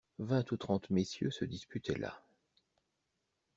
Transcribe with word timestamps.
Vingt 0.17 0.51
ou 0.51 0.57
trente 0.57 0.89
messieurs 0.89 1.29
se 1.29 1.45
disputaient 1.45 1.93
là. 1.93 2.23